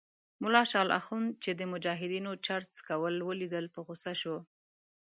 [0.41, 4.37] ملا شال اخند چې د مجاهدینو چرس څکول ولیدل په غوسه شو.